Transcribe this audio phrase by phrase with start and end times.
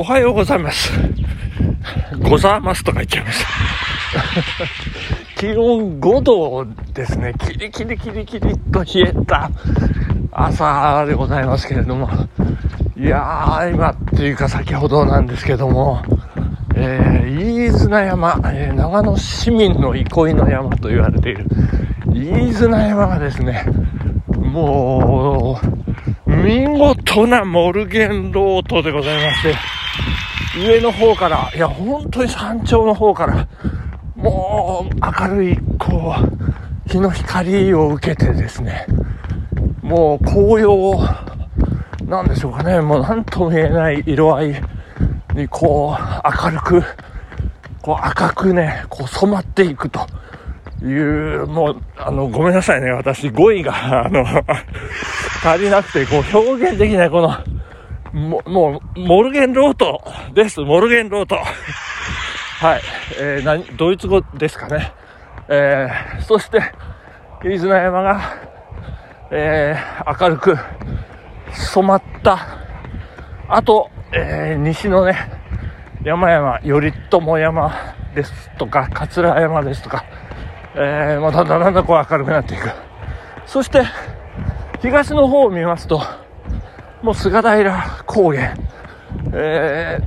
[0.00, 0.92] おはようございます。
[2.20, 3.42] ござますとか言っちゃいまし
[5.34, 5.40] た。
[5.40, 7.34] 気温5度ですね。
[7.36, 9.50] キリキリキリキリと冷えた
[10.30, 12.08] 朝でございますけれども。
[12.96, 16.00] いやー、今っていうか先ほどなんですけども、
[16.76, 21.44] えー、飯綱山、えー長野市民の憩いの山と言われている
[22.06, 23.66] 飯綱山がですね、
[24.28, 25.58] も
[26.24, 29.56] う、見事なモルゲンロートでございまして、
[30.66, 33.46] 上の方から、いや、本当に山頂の方から、
[34.16, 36.14] もう、明るい、こ
[36.86, 38.86] う、日の光を受けてですね、
[39.82, 41.26] もう、紅葉、
[42.06, 44.62] なんでしょうかね、もう、なんとも言えない色合い
[45.34, 46.82] に、こう、明るく、
[47.82, 50.06] こう、赤くね、こう、染まっていくと。
[50.82, 52.90] いう、もう、あの、ごめんなさいね。
[52.90, 54.24] 私、語彙が、あの、
[55.44, 57.34] 足りなくて、こう、表現できない、この、
[58.18, 60.02] も、もう、モルゲンロート
[60.34, 60.60] です。
[60.60, 61.36] モルゲンロート。
[62.60, 62.80] はい。
[63.20, 64.92] えー、何、ドイツ語ですかね。
[65.48, 66.60] えー、そして、
[67.42, 68.20] 飯綱山が、
[69.30, 70.58] えー、明るく
[71.52, 72.38] 染まった、
[73.48, 75.16] あと、えー、西のね、
[76.02, 77.72] 山々、頼朝山
[78.14, 80.04] ですとか、桂山ですとか、
[80.74, 82.70] えー、まあ、だんだんだんだんこう明るくなっていく。
[83.46, 83.84] そして、
[84.80, 86.02] 東の方を見ますと、
[87.02, 88.56] もう菅平高原、
[89.32, 90.00] え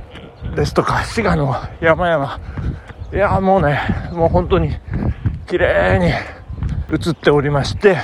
[0.44, 2.40] ー、ですとか、滋賀の山々。
[3.12, 3.80] いや、もうね、
[4.12, 4.76] もう本当に、
[5.46, 6.06] 綺麗に
[6.94, 7.96] 映っておりまして、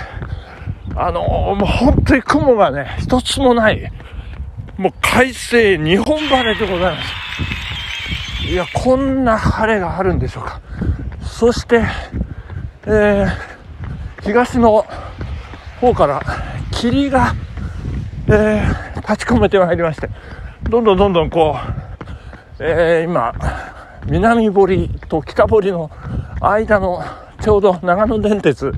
[0.94, 3.90] あのーもう本当に雲がね、一つもない、
[4.76, 8.48] もう快晴日本晴れでございます。
[8.48, 10.60] いや、こんな晴れがあるんでしょうか。
[11.22, 11.82] そして、
[12.86, 13.28] えー、
[14.22, 14.86] 東の
[15.80, 16.22] 方から
[16.70, 17.34] 霧が、
[18.30, 20.10] えー、立ち込めてまいりまして、
[20.68, 21.56] どんどんどんどんこ
[22.60, 23.32] う、えー、今、
[24.06, 25.90] 南堀と北堀の
[26.40, 27.02] 間の
[27.40, 28.72] ちょうど長野電鉄、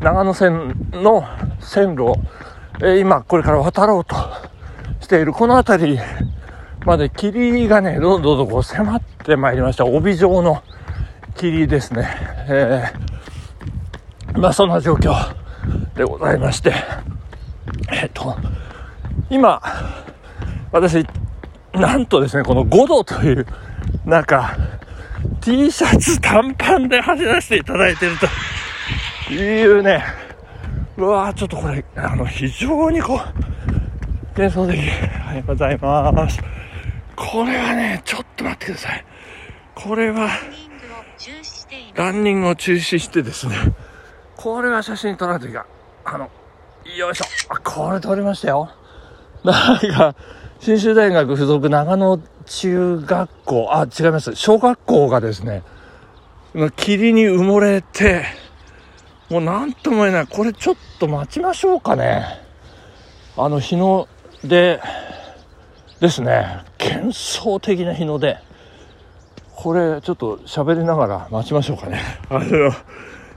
[0.00, 1.24] 長野線の
[1.60, 2.16] 線路を、
[2.80, 4.14] えー今これから渡ろうと
[5.00, 5.98] しているこの辺り
[6.86, 9.84] まで霧がね、どんどんどんこう迫ってまいりました。
[9.84, 10.62] 帯状の
[11.36, 12.08] 霧ですね。
[12.48, 13.08] えー
[14.38, 15.12] まあそんな状況
[15.96, 16.72] でございまして、
[17.90, 18.36] えっと、
[19.30, 19.60] 今、
[20.72, 21.06] 私、
[21.74, 23.46] なんとですね、この5度という、
[24.06, 24.56] なんか、
[25.40, 28.16] T シャツ短パンで走らせていただいている
[29.26, 30.02] というね、
[30.96, 33.18] うわーちょっとこれ、あの、非常にこう、
[34.38, 34.78] 幻想的。
[34.78, 36.40] おはようございます。
[37.14, 39.04] これはね、ちょっと待ってください。
[39.74, 40.30] これは、
[41.94, 43.54] ランニングを中止してですね、
[44.36, 45.64] これは写真撮らないといかん。
[46.04, 46.30] あの、
[46.96, 47.24] よいしょ。
[47.62, 48.70] これ撮りましたよ。
[49.44, 50.14] なんか、
[50.60, 54.34] 信州大学附属長野中学校、あ、違います。
[54.34, 55.62] 小学校がですね、
[56.76, 58.24] 霧に埋もれて、
[59.30, 60.26] もうなんとも言えない。
[60.26, 62.24] これちょっと待ちましょうかね。
[63.36, 64.08] あの、日の
[64.42, 64.80] 出
[66.00, 66.64] ですね。
[66.80, 68.38] 幻想的な日の出。
[69.54, 72.00] これちょっと喋りながら待ちましょうかね。
[72.30, 72.72] あの、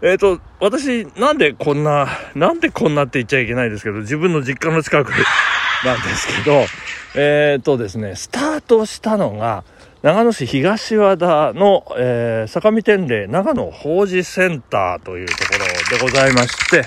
[0.01, 5.11] えっ、と、私、なんでこんな、なんでこんなって言っちゃいけないですけど、自分の実家の近く
[5.83, 6.65] なんですけど、
[7.15, 9.63] えっ、とですね、スタートしたのが、
[10.03, 16.83] 長野市東和田の、えー坂見天霊長野法事センターというところでございまして、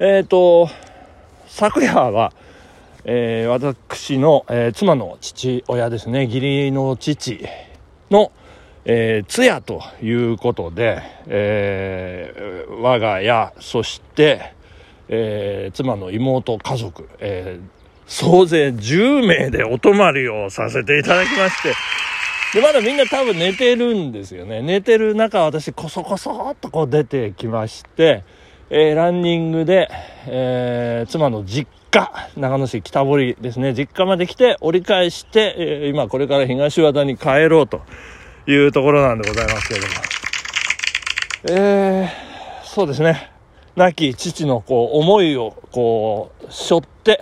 [0.00, 0.68] えっ、と、
[1.46, 2.32] 昨夜は、
[3.04, 7.44] えー私の、えー妻の父親ですね、義理の父
[8.10, 8.32] の、
[8.84, 14.54] えー通夜ということで、えー我が家、そして、
[15.08, 21.74] えー妻の妹家族、えー総勢10名でお泊まりをさせていただきまして、
[22.54, 24.60] で、まだみんな多分寝てるんですよね。
[24.60, 28.24] 寝てる中、私、こそこそっとこう出てきまして、
[28.68, 29.88] えーランニングで、
[30.26, 37.82] えー妻の実家、長野市北堀ですね、実家まで来て、折り返して、えー今これから東和田に帰ろうと
[38.46, 39.92] いうところなんでございますけれども。
[41.50, 42.32] えー
[42.64, 43.30] そうですね。
[43.76, 47.20] 亡き父のこう思いをこう背負って、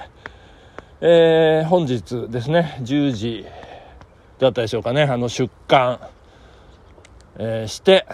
[1.03, 3.47] えー本日ですね、10時
[4.39, 5.99] だったでしょうかね、あの出棺、
[7.39, 8.05] えーして、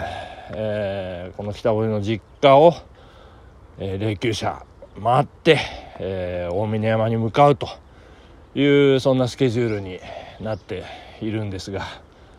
[0.53, 2.75] えーこの北堀の実家を、
[3.79, 4.65] えー霊柩車
[5.03, 5.59] 回って、
[5.99, 7.69] えー大峰山に向かうと
[8.55, 9.99] いうそんなスケジュールに
[10.41, 10.85] なって
[11.21, 11.83] いるんですが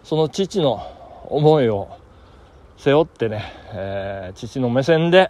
[0.05, 0.81] その父の
[1.29, 1.89] 思いを
[2.77, 5.29] 背負ってね、えー父の目線で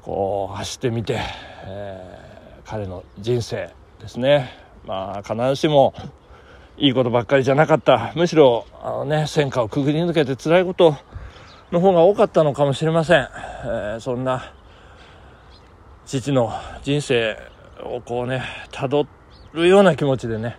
[0.00, 1.20] こう走ってみて、
[1.66, 2.33] えー
[2.64, 4.50] 彼の人生ですね。
[4.86, 5.94] まあ必ずしも
[6.76, 8.12] いいことばっかりじゃなかった。
[8.16, 10.96] むしろあのね戦火をくぐり抜けて辛いこと
[11.72, 14.54] の方が多かったのかもしれません、えー、そんな
[16.06, 16.52] 父の
[16.82, 17.36] 人生
[17.82, 19.06] をこうね辿
[19.52, 20.56] るような気持ちでね、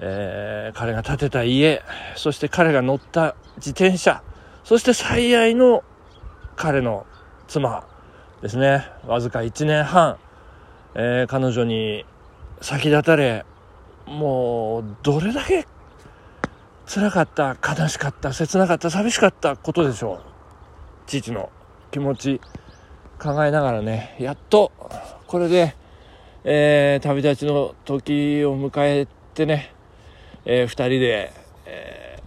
[0.00, 1.82] えー、彼が建てた家
[2.16, 4.22] そして彼が乗った自転車
[4.64, 5.82] そして最愛の
[6.56, 7.06] 彼の
[7.46, 7.86] 妻
[8.42, 8.86] ですね。
[9.06, 10.18] わずか1年半、
[10.94, 12.04] えー、彼女に
[12.60, 13.44] 先立たれ
[14.06, 15.66] もうどれだけ
[16.86, 20.20] 辛かった悲しかった切なかった寂しかったことでしょう。
[21.06, 21.50] 父の
[21.90, 22.40] 気持ち
[23.18, 24.72] 考えながらねやっと
[25.26, 25.74] これで、
[26.44, 29.72] えー、旅立ちの時を迎えてね、
[30.44, 31.32] えー、2人で、
[31.66, 32.22] え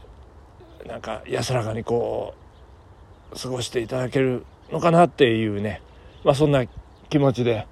[0.83, 2.33] ー、なんか安らかにこ
[3.31, 5.81] う過ごしていただけるのかなっていうね、
[6.23, 6.65] まあ、そんな
[7.09, 7.67] 気持ちで、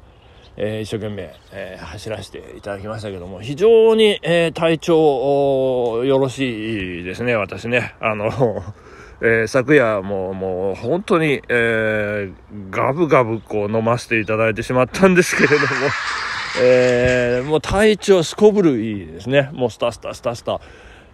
[0.57, 7.96] えー、一生懸命、えー、走らせていただきましたけども、非常に、えー、体調よろしいですね、私ね。
[8.00, 8.63] あの、
[9.22, 12.30] え、昨夜ももう本当に、え、
[12.69, 15.66] ガブガブこう飲ませていただいてしまったんですけれども、
[16.62, 19.50] えー、もう体調すこぶるいいですね。
[19.52, 20.62] もうスタスタスタスタ。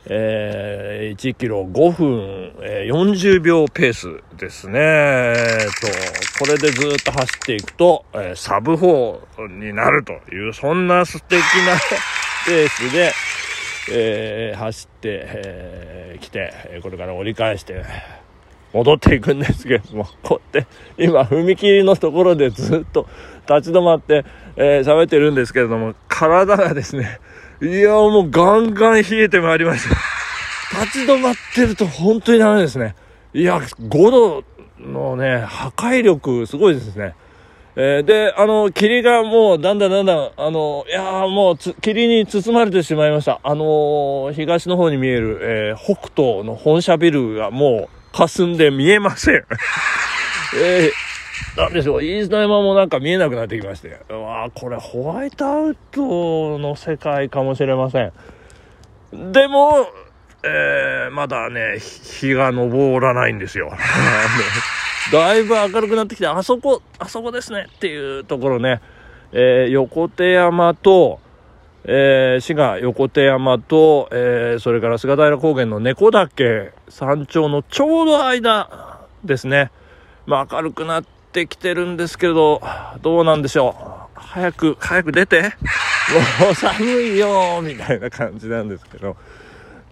[0.05, 4.79] えー、1キロ5分、えー、40秒ペースですね。
[4.79, 11.45] えー、と、これでずっと走っていくと、えー、サブ4になるという、そんな素敵な
[12.47, 13.11] ペースで、
[13.91, 17.83] えー、走って、えー、て、これから折り返して、
[18.73, 23.07] 戻っていくんですけれども、こうやって、今、踏切のところでずっと
[23.47, 24.25] 立ち止まって、
[24.55, 27.19] えー、喋ってるんですけれども、体がですね、
[27.61, 29.95] いやもうガンガン冷えてまいりました。
[30.83, 32.95] 立ち止まってると本当にダメですね。
[33.33, 34.43] いや、5度
[34.79, 37.13] のね、破壊力すごいですね。
[37.75, 43.39] えー、で、あの、霧がもうだんだんだんだん、あの、いやもう霧に包まれてしまいました。
[43.43, 49.35] あのー、東の方に見える、えー、北東の本社ビルがもう霞んで見えません。
[50.55, 51.10] えー
[51.57, 53.99] なんでしょう、飯綱山もなんか見えなくなってきまして。
[54.09, 58.13] うわこれホワイトアウトの世界かもしれません。
[59.31, 59.87] でも、
[60.43, 63.71] えー、まだね、日が昇らないんですよ。
[65.11, 68.81] だいぶ明るくなってきて、あそこ、あそこですねっていうところね、
[69.33, 71.19] えー、横手山と、
[71.83, 79.71] えー、滋賀横手山と、えー、それから菅平高原の猫岳山頂のちょうど間ですね。
[80.25, 82.61] まあ明るくなってってきてるんですけど、
[83.01, 84.19] どうなんでしょう？
[84.19, 85.43] 早く、早く出て。
[86.41, 89.15] もう寒いよみたいな感じなんですけど。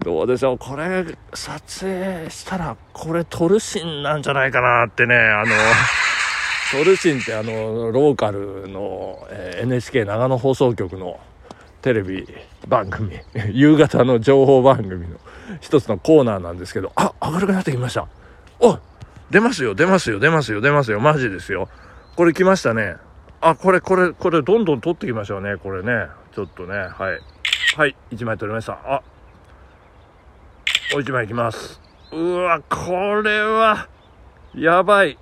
[0.03, 0.57] どうでしょう？
[0.57, 5.51] これ、撮影したら、これ撮るシーンなんじゃないかなってね、あの、
[6.71, 11.21] 撮るシーンってあの、ローカルの、えー、NHK 長野放送局の
[11.81, 12.27] テレビ
[12.67, 13.17] 番組、
[13.53, 15.15] 夕方の情報番組の
[15.61, 18.07] 一つのコーナーなんですけど、あ、明るくなってきました。
[18.59, 18.77] お
[19.31, 21.69] 出ますよ、出ますよ、出ますよ、出ますよ、マジですよ。
[22.15, 22.97] これ来ましたね。
[23.41, 26.07] あ、これ、これ、これ、どんどん取っていきましょうね、これね。
[26.33, 27.19] ちょっとね、はい。
[27.77, 28.73] はい、1枚取りました。
[28.73, 29.03] あ、
[30.91, 31.79] もう1枚いきます。
[32.11, 33.87] うわ、これは、
[34.55, 35.17] やばい。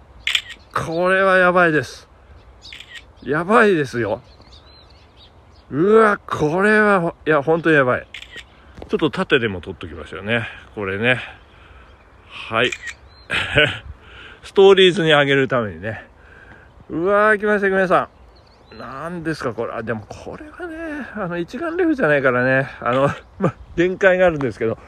[0.73, 2.07] これはやばいです。
[3.23, 4.21] やばいですよ。
[5.69, 8.07] うわ、これは、いや、ほんとやばい。
[8.87, 10.47] ちょっと縦でも取っときましょうね。
[10.75, 11.19] これね。
[12.29, 12.71] はい。
[14.47, 16.05] ストーリーズにあげるためにね。
[16.89, 18.09] うわー、来ました、来ました。
[18.79, 19.73] 何ですか、これ。
[19.73, 24.79] あ、でもこれはね、あの、一眼レフじゃないからね、あの、 ま、限界があるんですけど。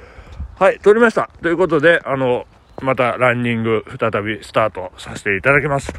[0.58, 1.30] はい、撮りました。
[1.42, 2.48] ということで、あの、
[2.82, 5.94] またランニング再びスタートさせていただきます。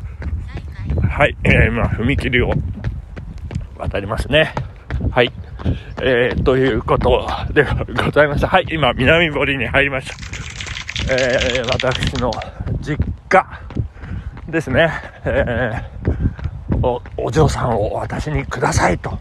[1.07, 2.53] はい、えー、今、踏切を
[3.77, 4.55] 渡りますね。
[5.11, 5.31] はい。
[6.01, 7.67] えー、ということで
[8.03, 8.49] ございました。
[8.49, 10.15] はい、今、南堀に入りました。
[11.13, 12.31] えー、私の
[12.81, 13.47] 実家
[14.49, 14.91] ですね、
[15.25, 19.19] えー、おお嬢さんを私にくださいと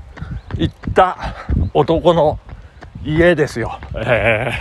[0.57, 1.35] 言った
[1.75, 2.39] 男の
[3.05, 4.51] 家ですよ、え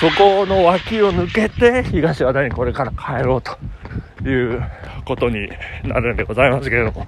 [0.00, 4.62] ー、そこの脇を抜けて東和田にこれから帰ろうという
[5.04, 5.50] ことに
[5.84, 7.06] なるんでございますけれども、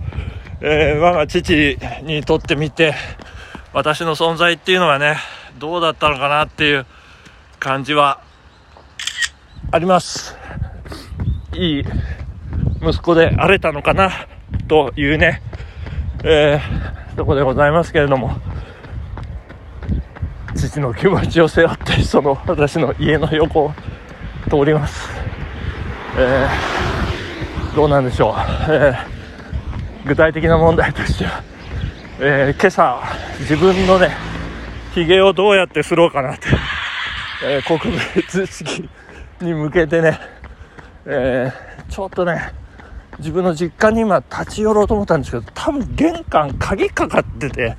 [0.61, 2.95] えー、我が父にとってみて
[3.73, 5.17] 私の存在っていうのはね
[5.59, 6.85] どうだったのかなっていう
[7.59, 8.21] 感じは
[9.71, 10.37] あります。
[11.57, 11.85] いい
[12.83, 14.11] 息子であれたのかな
[14.69, 15.43] というね、
[16.25, 18.37] えー、とこでございますけれども、
[20.55, 23.75] 父の気持ちを背負って、その私の家の横を
[24.49, 25.09] 通ります。
[26.17, 28.35] えー、どうなんでしょう。
[28.71, 31.43] えー、具体的な問題としては、
[32.21, 33.03] えー、今朝、
[33.41, 34.11] 自分のね、
[34.95, 36.49] 髭をどうやってすろうかなって、
[37.45, 38.89] えー国別式
[39.41, 40.19] に向けてね、
[41.07, 42.53] えーちょっとね、
[43.19, 47.77] 自分の実家に今立ち寄ろうと思ったんですけど、多分玄関鍵かかってて、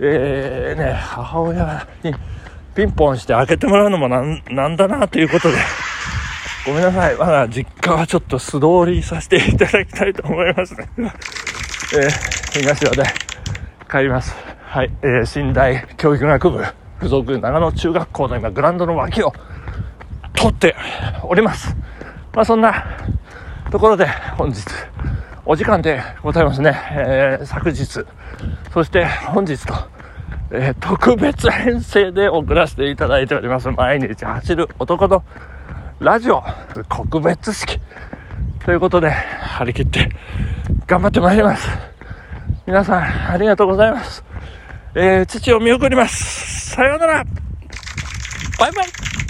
[0.00, 2.12] えーね、母親に
[2.74, 5.58] ピンポンして開けてもらうのもなんなんだなということで、
[6.66, 7.16] ごめんなさい。
[7.16, 10.88] まだ実家はちょっと素通りさせていただきたいと思いますね。
[10.98, 13.04] えー、東和で
[13.88, 14.34] 帰ります。
[14.64, 14.90] はい。
[15.02, 16.64] えー、寝台教育学部
[17.00, 19.32] 附属長野中学校の今グラウンドの脇を
[20.34, 20.74] 通って
[21.22, 21.76] おります。
[22.34, 22.84] まあそんな
[23.70, 24.64] ところで本日
[25.46, 26.74] お時間でございますね。
[26.92, 28.04] えー、昨日、
[28.72, 29.74] そして本日と、
[30.50, 33.70] えー特別編成で送らせていただいております。
[33.70, 35.22] 毎日走る男の
[36.00, 36.42] ラジオ
[36.88, 37.78] 告別式。
[38.64, 40.08] ということで張り切って
[40.86, 41.68] 頑張ってまいります。
[42.66, 44.24] 皆さんありがとうございます。
[44.94, 46.70] えー、父を見送ります。
[46.70, 47.24] さようなら。
[48.58, 49.23] バイバイ。